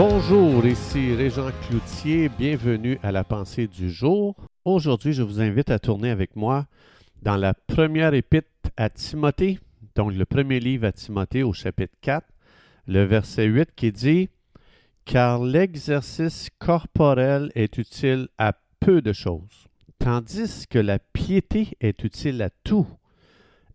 [0.00, 4.36] Bonjour, ici Régent Cloutier, bienvenue à la pensée du jour.
[4.64, 6.68] Aujourd'hui, je vous invite à tourner avec moi
[7.22, 9.58] dans la première épître à Timothée,
[9.96, 12.24] donc le premier livre à Timothée au chapitre 4,
[12.86, 14.28] le verset 8 qui dit
[15.04, 19.66] Car l'exercice corporel est utile à peu de choses,
[19.98, 22.86] tandis que la piété est utile à tout,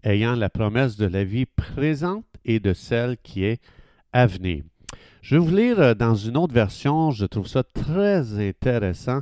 [0.06, 3.60] ayant la promesse de la vie présente et de celle qui est
[4.14, 4.64] à venir.
[5.24, 9.22] Je vais vous lire euh, dans une autre version, je trouve ça très intéressant.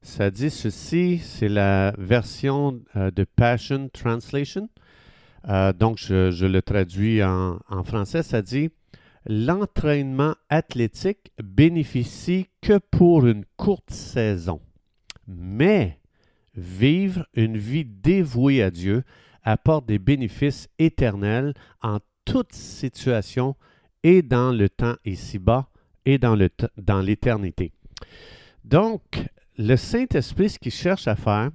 [0.00, 4.70] Ça dit ceci, c'est la version euh, de Passion Translation.
[5.46, 8.22] Euh, donc, je, le traduis en, en français.
[8.22, 8.70] Ça dit
[9.26, 14.62] L'entraînement athlétique bénéficie que pour une courte saison,
[15.26, 15.98] mais
[16.54, 19.04] vivre une vie dévouée à Dieu
[19.42, 23.56] apporte des bénéfices éternels en toute situation
[24.02, 25.68] et dans le temps ici-bas
[26.04, 26.34] et dans,
[27.02, 27.72] l'éternité.
[28.64, 29.02] Donc,
[29.58, 31.50] le Saint-Esprit, ce qu'il cherche à faire,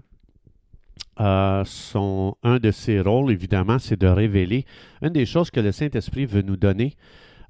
[1.19, 4.65] euh, son, un de ses rôles, évidemment, c'est de révéler.
[5.01, 6.95] Une des choses que le Saint-Esprit veut nous donner,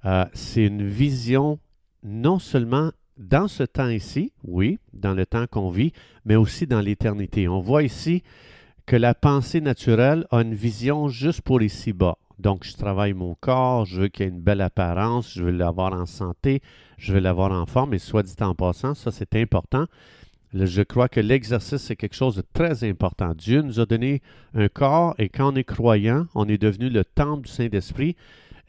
[0.05, 1.59] euh, c'est une vision
[2.03, 5.93] non seulement dans ce temps ici, oui, dans le temps qu'on vit,
[6.25, 7.47] mais aussi dans l'éternité.
[7.47, 8.23] On voit ici
[8.85, 12.17] que la pensée naturelle a une vision juste pour ici-bas.
[12.39, 15.93] Donc, je travaille mon corps, je veux qu'il ait une belle apparence, je veux l'avoir
[15.93, 16.61] en santé,
[16.97, 19.85] je veux l'avoir en forme, et soit dit en passant, ça c'est important.
[20.53, 23.33] Je crois que l'exercice, c'est quelque chose de très important.
[23.33, 24.21] Dieu nous a donné
[24.53, 28.15] un corps et quand on est croyant, on est devenu le temple du Saint-Esprit.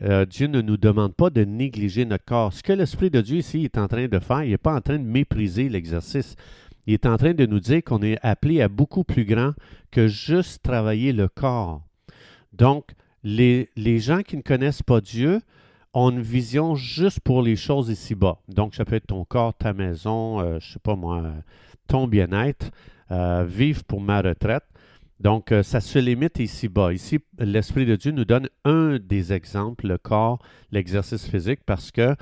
[0.00, 2.54] Euh, Dieu ne nous demande pas de négliger notre corps.
[2.54, 4.80] Ce que l'Esprit de Dieu ici est en train de faire, il n'est pas en
[4.80, 6.36] train de mépriser l'exercice.
[6.86, 9.52] Il est en train de nous dire qu'on est appelé à beaucoup plus grand
[9.90, 11.82] que juste travailler le corps.
[12.54, 12.92] Donc,
[13.24, 15.40] les, gens qui ne connaissent pas Dieu
[15.94, 18.38] ont une vision juste pour les choses ici-bas.
[18.48, 21.22] Donc, ça peut être ton corps, ta maison, euh, je ne sais pas moi,
[21.86, 22.70] ton bien-être,
[23.10, 24.64] euh, vivre pour ma retraite.
[25.20, 26.92] Donc, euh, ça se limite ici-bas.
[26.92, 30.40] Ici, l'Esprit de Dieu nous donne un des exemples, le corps,
[30.70, 32.14] l'exercice physique, parce que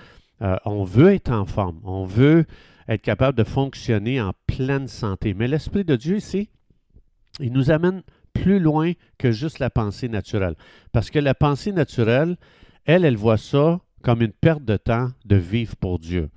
[0.65, 2.47] on veut être en forme, on veut
[2.88, 5.34] être capable de fonctionner en pleine santé.
[5.34, 6.49] Mais l'Esprit de Dieu ici,
[7.38, 10.54] il nous amène plus loin que juste la pensée naturelle.
[10.93, 12.37] Parce que la pensée naturelle,
[12.84, 16.31] elle, elle voit ça comme une perte de temps de vivre pour Dieu.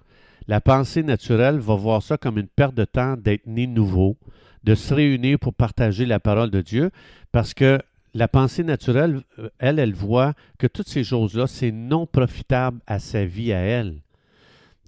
[0.47, 4.17] La pensée naturelle va voir ça comme une perte de temps d'être né nouveau,
[4.63, 6.91] de se réunir pour partager la parole de Dieu,
[7.31, 7.79] parce que
[8.13, 12.99] la pensée naturelle, euh, elle, elle voit que toutes ces choses-là, c'est non profitable à
[12.99, 14.01] sa vie à elle.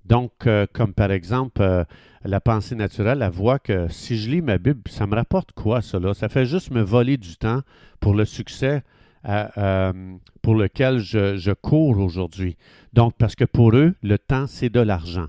[0.08, 1.84] Donc, euh, comme par exemple, euh,
[2.24, 5.82] la pensée naturelle, elle voit que si je lis ma Bible, ça me rapporte quoi,
[5.82, 6.14] cela?
[6.14, 7.62] Ça fait juste me voler du temps
[8.00, 8.84] pour le succès
[9.28, 12.56] euh, pour lequel je, cours aujourd'hui.
[12.94, 15.28] Donc, parce que pour eux, le temps, c'est de l'argent.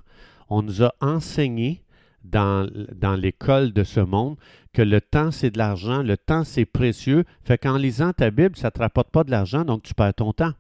[0.49, 1.83] On nous a enseigné
[2.22, 4.37] dans, dans l'école de ce monde
[4.72, 7.25] que le temps, c'est de l'argent, le temps, c'est précieux.
[7.43, 10.15] Fait qu'en lisant ta Bible, ça ne te rapporte pas de l'argent, donc tu perds
[10.15, 10.53] ton temps.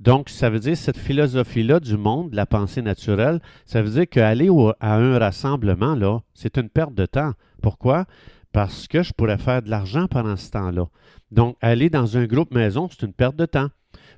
[0.00, 4.08] Donc, ça veut dire cette philosophie-là du monde, de la pensée naturelle, ça veut dire
[4.08, 4.48] qu'aller
[4.80, 7.32] à un rassemblement, là, c'est une perte de temps.
[7.60, 8.06] Pourquoi?
[8.50, 10.86] Parce que je pourrais faire de l'argent pendant ce temps-là.
[11.30, 13.68] Donc, aller dans un groupe maison, c'est une perte de temps.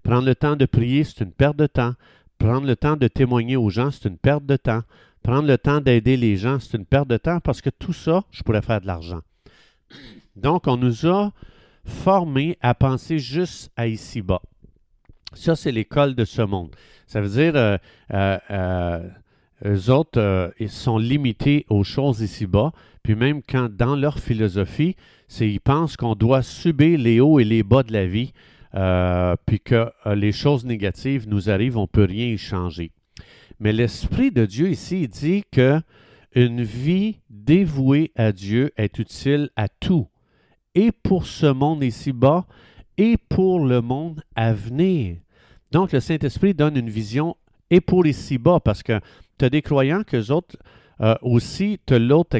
[0.04, 1.94] Prendre le temps de prier, c'est une perte de temps.
[2.38, 4.82] Prendre le temps de témoigner aux gens, c'est une perte de temps.
[5.24, 8.22] Prendre le temps d'aider les gens, c'est une perte de temps parce que tout ça,
[8.30, 9.20] je pourrais faire de l'argent.
[10.36, 11.32] Donc, on nous a
[11.84, 14.42] formés à penser juste à ici-bas.
[15.34, 16.74] Ça, c'est l'école de ce monde.
[17.06, 17.76] Ça veut dire, euh,
[18.12, 19.08] euh, euh
[19.64, 22.72] eux autres, ils sont limités aux choses ici-bas.
[23.04, 24.96] Puis même quand, dans leur philosophie,
[25.28, 28.32] c'est ils pensent qu'on doit subir les hauts et les bas de la vie,
[29.46, 32.90] puis que les choses négatives nous arrivent, on ne peut rien y changer.
[33.60, 35.80] Mais l'Esprit de Dieu ici, dit que
[36.34, 40.08] une vie dévouée à Dieu est utile à tout,
[40.74, 42.46] et pour ce monde ici-bas,
[43.02, 45.16] et pour le monde à venir.
[45.72, 47.36] Donc, le Saint-Esprit donne une vision
[47.68, 49.00] et pour ici-bas, parce que
[49.38, 50.56] tu as des croyants que autres
[51.00, 52.36] euh, aussi, tu as l'autre,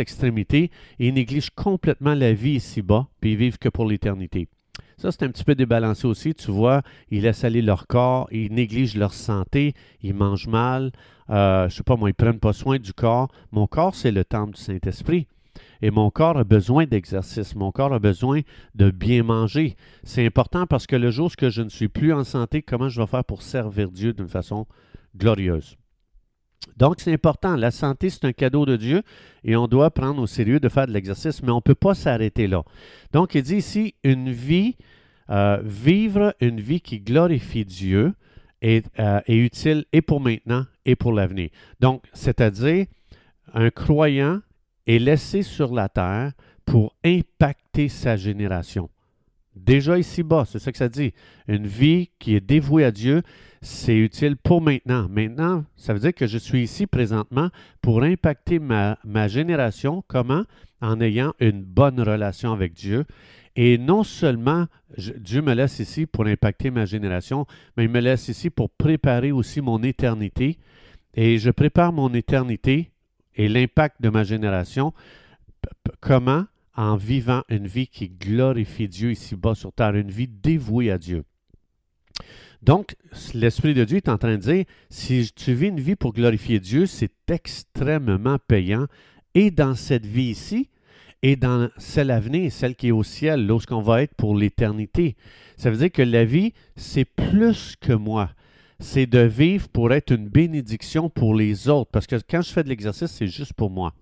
[0.00, 0.70] extrémité,
[1.00, 4.46] ils négligent complètement la vie ici-bas, puis ils vivent que pour l'éternité.
[4.98, 6.32] Ça, c'est un petit peu débalancé aussi.
[6.32, 10.92] Tu vois, ils laissent aller leur corps, ils négligent leur santé, ils mangent mal.
[11.28, 13.28] Euh, je ne sais pas, moi, ils ne prennent pas soin du corps.
[13.50, 15.26] Mon corps, c'est le temple du Saint-Esprit.
[15.82, 18.40] Et mon corps a besoin d'exercice, mon corps a besoin
[18.74, 19.76] de bien manger.
[20.04, 23.00] C'est important parce que le jour où je ne suis plus en santé, comment je
[23.00, 24.66] vais faire pour servir Dieu d'une façon
[25.16, 25.76] glorieuse?
[26.76, 27.56] Donc, c'est important.
[27.56, 29.02] La santé, c'est un cadeau de Dieu
[29.44, 31.94] et on doit prendre au sérieux de faire de l'exercice, mais on ne peut pas
[31.94, 32.62] s'arrêter là.
[33.12, 34.76] Donc, il dit ici, une vie,
[35.30, 38.14] euh, vivre une vie qui glorifie Dieu
[38.64, 38.80] euh,
[39.26, 41.50] est utile et pour maintenant et pour l'avenir.
[41.80, 42.86] Donc, c'est-à-dire,
[43.54, 44.40] un croyant
[44.86, 46.32] est laissé sur la terre
[46.64, 48.90] pour impacter sa génération.
[49.54, 51.14] Déjà ici-bas, c'est ça que ça dit.
[51.48, 53.22] Une vie qui est dévouée à Dieu,
[53.62, 55.08] c'est utile pour maintenant.
[55.08, 57.48] Maintenant, ça veut dire que je suis ici présentement
[57.80, 60.04] pour impacter ma, ma génération.
[60.08, 60.44] Comment?
[60.82, 63.06] En ayant une bonne relation avec Dieu.
[63.56, 64.66] Et non seulement
[64.98, 67.46] Dieu me laisse ici pour impacter ma génération,
[67.76, 70.58] mais il me laisse ici pour préparer aussi mon éternité.
[71.14, 72.90] Et je prépare mon éternité
[73.36, 74.92] et l'impact de ma génération.
[76.00, 76.46] Comment?
[76.74, 81.24] En vivant une vie qui glorifie Dieu ici-bas sur terre, une vie dévouée à Dieu.
[82.62, 82.96] Donc,
[83.32, 86.60] l'Esprit de Dieu est en train de dire, si tu vis une vie pour glorifier
[86.60, 88.86] Dieu, c'est extrêmement payant.
[89.34, 90.68] Et dans cette vie ici,
[91.22, 95.16] et dans celle à venir, celle qui est au ciel, lorsqu'on va être pour l'éternité.
[95.56, 98.30] Ça veut dire que la vie, c'est plus que moi
[98.78, 101.90] c'est de vivre pour être une bénédiction pour les autres.
[101.90, 103.92] Parce que quand je fais de l'exercice, c'est juste pour moi.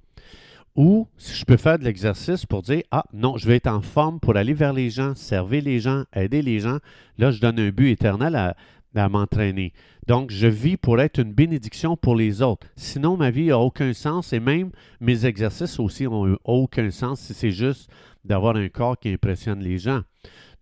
[0.76, 3.80] Ou si je peux faire de l'exercice pour dire Ah non, je vais être en
[3.80, 6.78] forme pour aller vers les gens, servir les gens, aider les gens.
[7.16, 8.56] Là, je donne un but éternel à,
[8.94, 9.72] m'entraîner.
[10.06, 12.66] Donc, je vis pour être une bénédiction pour les autres.
[12.76, 14.70] Sinon, ma vie n'a aucun sens et même
[15.00, 17.90] mes exercices aussi n'ont aucun sens si c'est juste
[18.24, 20.02] d'avoir un corps qui impressionne les gens.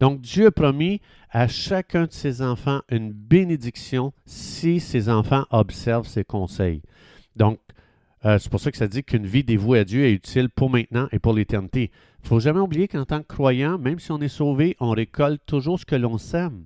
[0.01, 1.01] Donc, Dieu a promis
[1.31, 6.83] à chacun de ses enfants une bénédiction si ses enfants observent ses conseils.
[7.37, 7.59] Donc,
[8.25, 10.71] euh, c'est pour ça que ça dit qu'une vie dévouée à Dieu est utile pour
[10.71, 11.91] maintenant et pour l'éternité.
[12.21, 14.91] Il ne faut jamais oublier qu'en tant que croyant, même si on est sauvé, on
[14.91, 16.65] récolte toujours ce que l'on sème.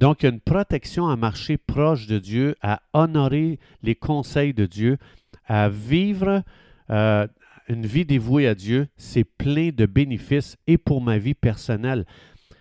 [0.00, 4.96] Donc, une protection à marcher proche de Dieu, à honorer les conseils de Dieu,
[5.44, 6.42] à vivre
[6.88, 7.26] euh,
[7.68, 8.88] une vie dévouée à Dieu.
[8.96, 12.06] C'est plein de bénéfices et pour ma vie personnelle.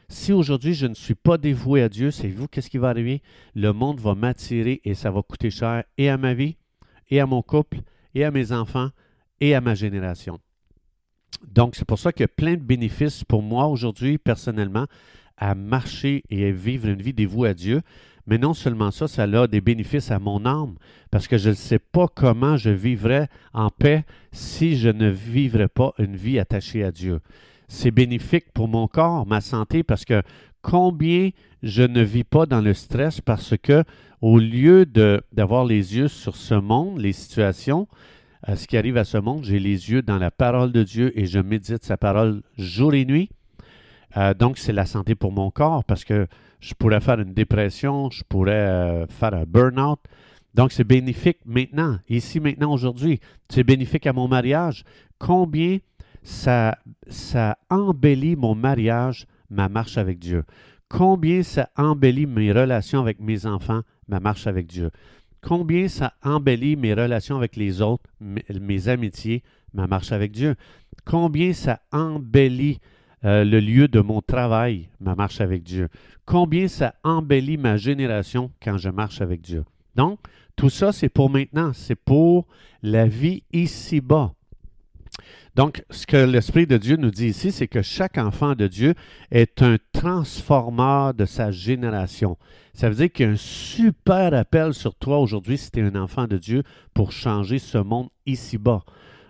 [0.09, 3.21] Si aujourd'hui je ne suis pas dévoué à Dieu, c'est vous qu'est-ce qui va arriver?
[3.55, 6.57] Le monde va m'attirer et ça va coûter cher et à ma vie,
[7.09, 7.77] et à mon couple,
[8.15, 8.89] et à mes enfants,
[9.39, 10.39] et à ma génération.
[11.47, 14.87] Donc, c'est pour ça qu'il y a plein de bénéfices pour moi aujourd'hui, personnellement,
[15.39, 17.81] à marcher et à vivre une vie dévouée à Dieu.
[18.27, 20.75] Mais non seulement ça, ça a des bénéfices à mon âme,
[21.09, 25.67] parce que je ne sais pas comment je vivrais en paix si je ne vivrais
[25.67, 27.21] pas une vie attachée à Dieu
[27.69, 30.21] c'est bénéfique pour mon corps, ma santé, parce que
[30.61, 31.29] combien
[31.63, 33.83] je ne vis pas dans le stress parce que
[34.21, 37.87] au lieu d'avoir les yeux sur ce monde, les situations,
[38.49, 41.17] euh, ce qui arrive à ce monde, j'ai les yeux dans la parole de Dieu
[41.17, 43.29] et je médite sa parole jour et nuit.
[44.17, 46.27] Euh, donc, c'est la santé pour mon corps parce que
[46.59, 49.99] je pourrais faire une dépression, je pourrais euh, faire un burn-out.
[50.53, 53.19] Donc, c'est bénéfique maintenant, ici, maintenant, aujourd'hui.
[53.49, 54.83] C'est bénéfique à mon mariage.
[55.19, 55.77] Combien
[56.23, 56.77] ça,
[57.07, 60.43] ça embellit mon mariage, ma marche avec Dieu?
[60.89, 64.89] Combien ça embellit mes relations avec mes enfants, ma marche avec Dieu?
[65.41, 70.55] Combien ça embellit mes relations avec les autres, mes, amitiés, ma marche avec Dieu?
[71.05, 72.79] Combien ça embellit
[73.25, 75.89] euh, le lieu de mon travail, ma marche avec Dieu.
[76.25, 79.65] Combien ça embellit ma génération quand je marche avec Dieu.
[79.95, 80.19] Donc,
[80.55, 82.47] tout ça, c'est pour maintenant, c'est pour
[82.81, 84.33] la vie ici-bas.
[85.55, 88.93] Donc, ce que l'Esprit de Dieu nous dit ici, c'est que chaque enfant de Dieu
[89.31, 92.37] est un transformeur de sa génération.
[92.73, 95.83] Ça veut dire qu'il y a un super appel sur toi aujourd'hui si tu es
[95.83, 98.83] un enfant de Dieu pour changer ce monde ici-bas.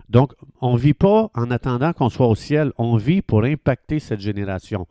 [0.10, 4.00] Donc, on ne vit pas en attendant qu'on soit au ciel, on vit pour impacter
[4.00, 4.88] cette génération,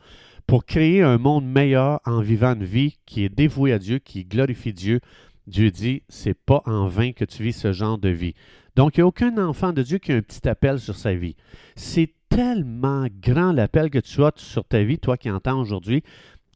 [0.46, 4.24] pour créer un monde meilleur en vivant une vie qui est dévouée à Dieu, qui
[4.24, 5.00] glorifie Dieu.
[5.46, 8.34] Dieu dit, c'est pas en vain que tu vis ce genre de vie.
[8.76, 11.14] Donc, il n'y a aucun enfant de Dieu qui a un petit appel sur sa
[11.14, 11.34] vie.
[11.74, 16.04] C'est tellement grand l'appel que tu as sur ta vie, toi qui entends aujourd'hui,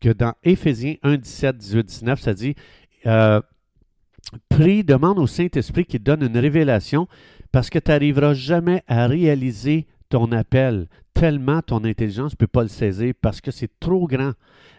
[0.01, 2.55] que dans Éphésiens 1, 17, 18, 19, ça dit
[3.07, 3.41] euh,
[4.49, 7.09] Prie, demande au Saint-Esprit qu'il donne une révélation
[7.53, 12.63] parce que tu n'arriveras jamais à réaliser ton appel, tellement ton intelligence ne peut pas
[12.63, 14.33] le saisir parce que c'est trop grand.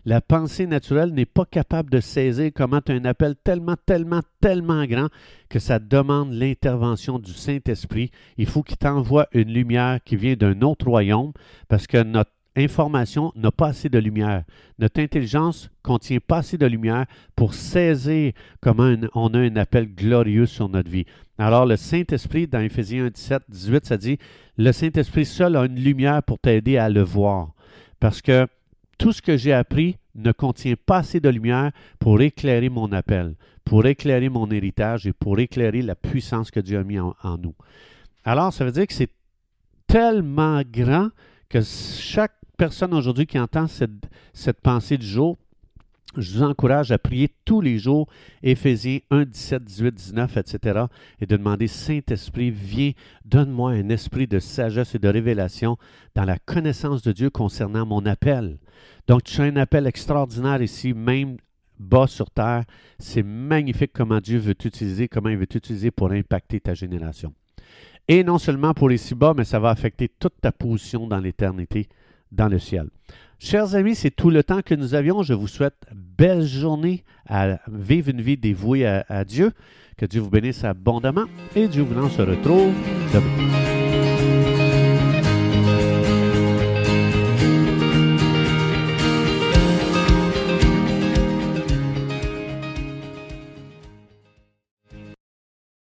[0.05, 4.19] La pensée naturelle n'est pas capable de saisir comment tu as un appel tellement, tellement,
[4.41, 5.07] tellement grand
[5.47, 8.11] que ça demande l'intervention du Saint-Esprit.
[8.37, 11.31] Il faut qu'il t'envoie une lumière qui vient d'un autre royaume
[11.69, 14.43] parce que notre information n'a pas assez de lumière.
[14.79, 17.05] Notre intelligence contient pas assez de lumière
[17.35, 21.05] pour saisir comment on a un appel glorieux sur notre vie.
[21.37, 24.19] Alors, le Saint-Esprit, dans Éphésiens 17, 18, ça dit,
[24.57, 27.53] le Saint-Esprit seul a une lumière pour t'aider à le voir.
[27.99, 28.47] Parce que
[28.97, 33.35] tout ce que j'ai appris ne contient pas assez de lumière pour éclairer mon appel,
[33.65, 37.55] pour éclairer mon héritage et pour éclairer la puissance que Dieu a mis en, nous.
[38.23, 39.09] Alors, ça veut dire que c'est
[39.87, 41.09] tellement grand
[41.49, 43.91] que chaque personne aujourd'hui qui entend cette,
[44.31, 45.37] cette pensée du jour
[46.15, 48.07] Je vous encourage à prier tous les jours,
[48.41, 50.85] Éphésiens 1, 17, 18, 19, etc.,
[51.19, 52.93] et de demander, Saint-Esprit, viens,
[53.25, 55.75] donne-moi un esprit de sagesse et de révélation
[56.15, 58.59] dans la connaissance de Dieu concernant mon appel.
[59.09, 61.35] Donc, tu as un appel extraordinaire ici, même
[61.77, 62.63] bas sur terre.
[62.97, 67.33] C'est magnifique comment Dieu veut t'utiliser, comment il veut t'utiliser pour impacter ta génération.
[68.07, 71.89] Et non seulement pour les ci-bas, mais ça va affecter toute ta position dans l'éternité,
[72.33, 72.87] dans le ciel.
[73.39, 75.21] Chers amis, c'est tout le temps que nous avions.
[75.21, 79.51] Je vous souhaite belle journée à vivre une vie dévouée à, Dieu.
[79.97, 81.25] Que Dieu vous bénisse abondamment
[81.55, 82.73] et Dieu vous en se retrouve
[83.13, 83.72] demain.